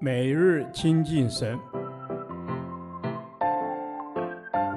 [0.00, 1.58] 每日亲近神，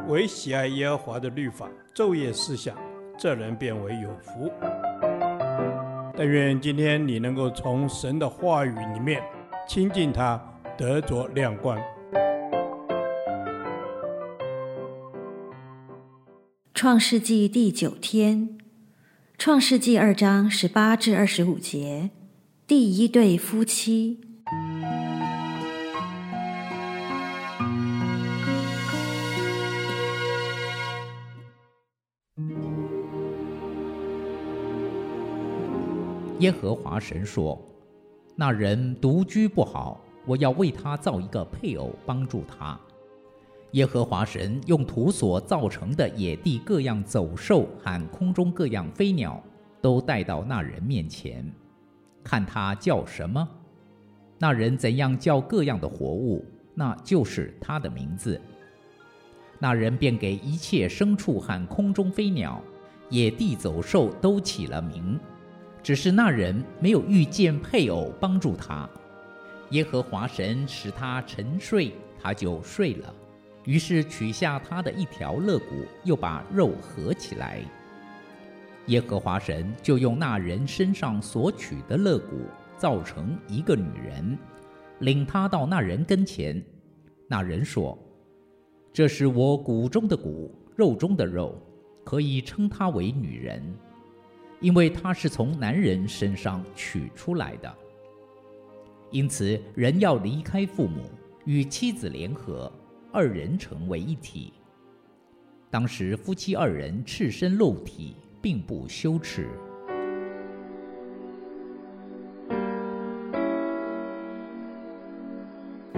[0.08, 2.78] 唯喜爱耶和华的律法，昼夜思想，
[3.18, 4.52] 这人便为有福。
[6.16, 9.22] 但愿今天你能够从神的话语里面
[9.68, 10.42] 亲近他，
[10.78, 11.78] 得着亮光。
[16.74, 18.58] 创世纪第九天，
[19.38, 22.12] 创世纪二章十八至二十五节，
[22.66, 24.22] 第一对夫妻。
[36.40, 37.60] 耶和华神说
[38.36, 42.80] ：“那人独居不好，我要为他造一个配偶帮助他。”
[43.72, 49.44] 耶和华神用土所造成的野地各样走兽和空中各样飞鸟，
[49.82, 51.52] 都带到那人面前，
[52.24, 53.48] 看他叫什么。
[54.38, 56.46] 那人怎样叫各样的活物，
[56.76, 58.40] 那就是他的名字。
[59.60, 62.62] 那人便给一切牲畜和空中飞鸟、
[63.10, 65.20] 野地走兽都起了名。
[65.88, 68.90] 只是那人没有遇见配偶帮助他，
[69.70, 73.16] 耶和华神使他沉睡，他就睡了。
[73.64, 77.62] 于是取下他的一条肋骨，又把肉合起来。
[78.88, 82.36] 耶和华神就用那人身上所取的肋骨，
[82.78, 84.38] 造成一个女人，
[85.00, 86.62] 领他到那人跟前。
[87.30, 87.98] 那人说
[88.92, 91.58] ：“这是我骨中的骨，肉中的肉，
[92.04, 93.64] 可以称她为女人。”
[94.60, 97.72] 因为他是从男人身上取出来的，
[99.12, 101.04] 因此人要离开父母，
[101.46, 102.72] 与妻子联合，
[103.12, 104.52] 二人成为一体。
[105.70, 109.48] 当时夫妻二人赤身露体，并不羞耻。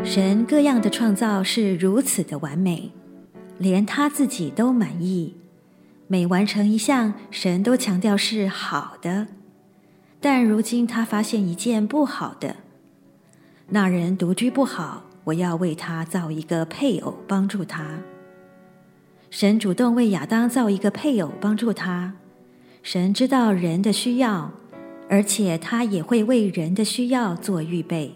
[0.04, 2.92] 神各样的创造是如此的完美，
[3.58, 5.36] 连他自己都满意。
[6.12, 9.28] 每完成一项，神都强调是好的。
[10.20, 12.56] 但如今他发现一件不好的，
[13.68, 18.00] 那人独居不好，我要为他造一个配偶帮助他。
[19.30, 22.16] 神主动为亚当造一个配偶帮助他。
[22.82, 24.52] 神知道人的需要，
[25.08, 28.16] 而且他也会为人的需要做预备。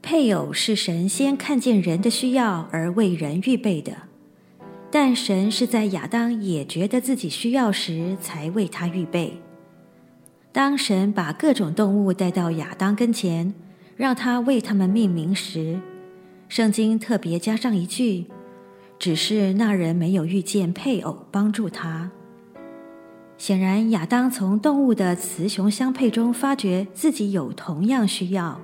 [0.00, 4.05] 配偶是神先看见人的需要而为人预备的。
[4.90, 9.40] 但神是在亚当也觉得自己需要时，才为他预备。
[10.52, 13.52] 当神把各种动物带到亚当跟前，
[13.96, 15.78] 让他为他们命名时，
[16.48, 18.26] 圣经特别加上一句
[18.98, 22.10] ：“只是那人没有遇见配偶帮助他。”
[23.36, 28.58] 显然，亚当从动物的雌雄相配中发觉自己有同样需要，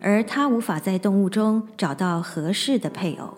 [0.00, 3.34] 而他无法在动物中找到合适的配偶。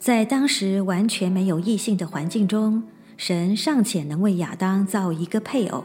[0.00, 2.82] 在当时完全没有异性的环境中，
[3.18, 5.84] 神尚且能为亚当造一个配偶，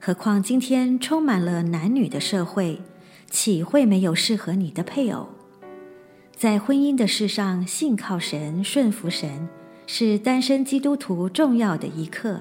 [0.00, 2.80] 何况今天充满了男女的社会，
[3.28, 5.28] 岂会没有适合你的配偶？
[6.34, 9.46] 在婚姻的事上，信靠神、顺服神，
[9.86, 12.40] 是单身基督徒重要的一课。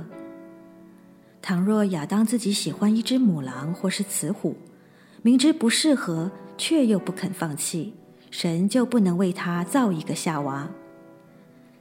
[1.42, 4.56] 倘若亚当自己喜欢一只母狼或是雌虎，
[5.22, 7.94] 明知不适合，却又不肯放弃。
[8.29, 10.69] 神就不能为他造一个夏娃。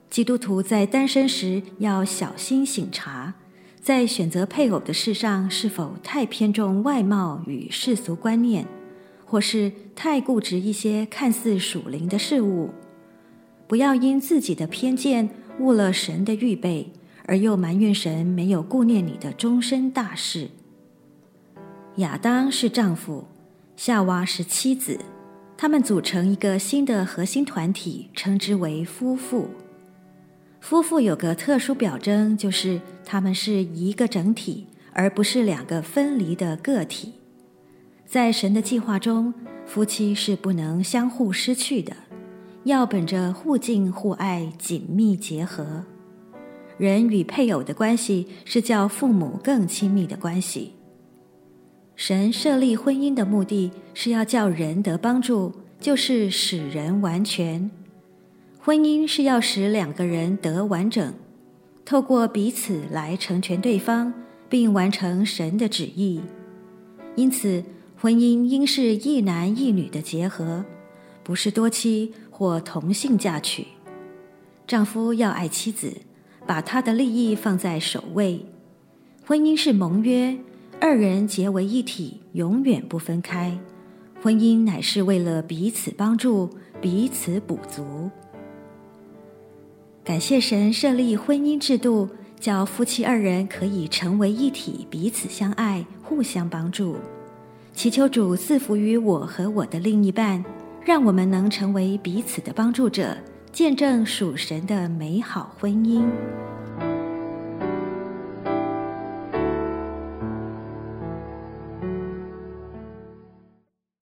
[0.08, 3.34] 基督徒在单身时要小心省察，
[3.80, 8.66] 在选择配偶的事上是否太偏重外貌与世俗观念，
[9.24, 12.70] 或是太固执一些看似属灵的事物。
[13.66, 15.28] 不要因自己的偏见
[15.58, 16.92] 误了神的预备，
[17.24, 20.50] 而又埋怨神没有顾念你的终身大事。
[21.96, 23.26] 亚当是丈夫，
[23.76, 25.00] 夏娃是妻子。
[25.59, 29.49] 他们组成一个新的核心团体，称之为夫妇。
[30.61, 37.15] 夫妇有个特殊表征，就是他们是一个整体，而不是两个分离的个体。
[38.05, 39.32] 在神的计划中，
[39.64, 41.97] 夫妻是不能相互失去的，
[42.64, 45.85] 要本着互敬互爱紧密结合。
[46.76, 50.75] 人与配偶的关系是叫父母更亲密的关系。
[51.96, 55.50] 神设立婚姻的目的是要叫人得帮助，
[55.81, 57.70] 就是使人完全。
[58.60, 61.14] 婚姻是要使两个人得完整，
[61.87, 64.12] 透过彼此来成全对方，
[64.50, 66.20] 并完成神的旨意。
[67.14, 67.64] 因此，
[67.99, 70.66] 婚姻应是一男一女的结合，
[71.22, 73.66] 不是多妻或同性嫁娶。
[74.66, 75.94] 丈夫要爱妻子，
[76.46, 78.44] 把他的利益放在首位。
[79.25, 80.37] 婚姻是盟约。
[80.78, 83.58] 二人结为一体，永远不分开，
[84.23, 86.50] 婚姻乃是为了彼此帮助、
[86.81, 88.11] 彼此补足。
[90.05, 92.08] 感谢神设立婚姻制度，
[92.38, 96.96] 叫夫妻二人可以成为一体，彼此相爱、互相帮助。
[97.73, 100.44] 祈求主赐福于我和我的另一半，
[100.84, 103.17] 让我们能成为彼此的帮助者，
[103.50, 106.05] 见证属神的美好婚姻。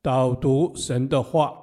[0.05, 1.55] 导读神的话。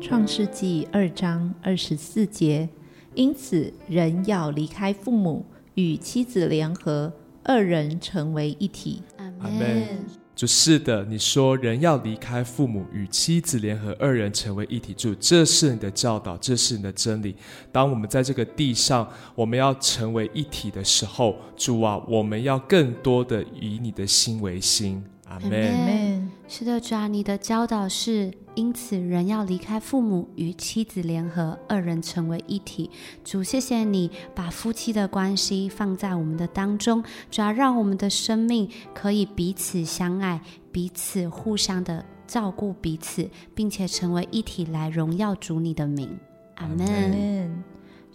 [0.00, 2.68] 创世纪二章二十四节，
[3.16, 5.44] 因此人要离开父母，
[5.74, 7.12] 与妻子联合，
[7.42, 9.02] 二人成为一体。
[9.18, 10.21] 阿门。
[10.34, 14.92] 主是的，你说人要离开父母，与妻子联合，二人成为一体。
[14.94, 17.36] 主，这是你的教导，这是你的真理。
[17.70, 25.04] 当我们在这个地上，我们要成为一体的时候，主啊，我们要更多的以你的心为心。
[25.28, 26.11] 阿门。
[26.48, 32.90] 是的，主啊，你的教导是，因此人要离开父母，与妻子联合，二人成为一体。
[33.24, 40.38] 主，谢谢你把夫妻的关系放在我们的当中，主要让我们的生命可以彼此相爱，
[40.70, 46.18] 彼此互相的照顾彼此，并且成为一体来荣耀主你的名。
[46.56, 47.64] 阿门。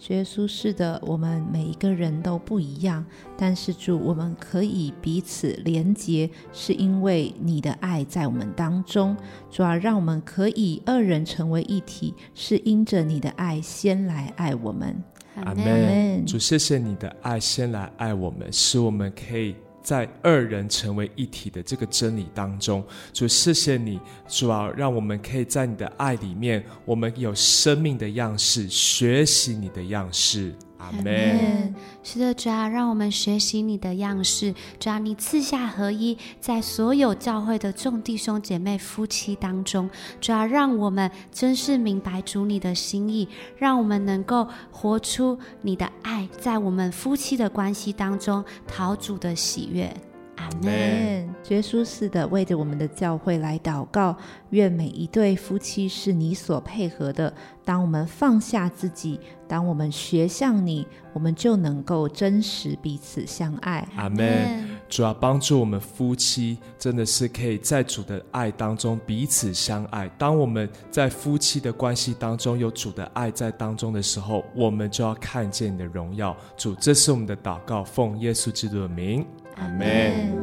[0.06, 3.04] 耶稣是的，我们每一个人都不一样，
[3.36, 9.14] 但是主，我们可以彼此连结，是因为你的爱在我们当中。
[9.50, 14.96] 主啊让我们可以二人成为一体，是因着你的爱先来爱我们。
[15.44, 16.24] 阿门。
[16.24, 19.54] 主，谢谢你的爱先来爱我们，使我们可以。
[19.82, 23.98] 在二人成为一体的这个真理当中，主，谢谢你，
[24.28, 30.54] 主啊，让我们可以在你的爱里面，我们有生命的样式，学习你的样式。
[30.78, 31.74] 阿门。
[32.02, 34.54] 是的，主啊，让我们学习你的样式。
[34.80, 39.90] 主啊，你赐下合一，在所有教会的众弟兄姐妹、夫妻当中，
[40.20, 49.94] 主啊，让我们真是明白主你的心意，让我们能够活出你的爱，在我们夫妻的关系当中讨主的喜悦。
[50.38, 51.28] 阿门。
[51.48, 54.16] 耶稣似的，为着我们的教会来祷告，
[54.50, 57.32] 愿每一对夫妻是你所配合的。
[57.64, 63.86] 当我们放下自己，当我们学向你，我们就能够真实彼此相爱。
[63.96, 64.67] 阿门。
[64.88, 70.08] 主要帮助我们夫妻，真的是可以在主的爱当中彼此相爱。
[70.16, 76.36] 当我们在夫妻的关系当中有主的爱在当中的时候，我们就要看见你的荣耀。
[76.56, 79.24] 主，这是我们的祷告，奉耶稣基督的名。
[79.56, 80.34] 阿门。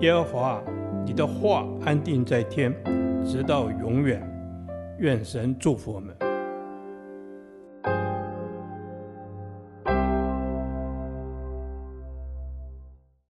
[0.00, 0.62] 耶和华，
[1.06, 2.74] 你的话安定在天，
[3.24, 4.20] 直到永远。
[4.98, 6.14] 愿神祝福我们。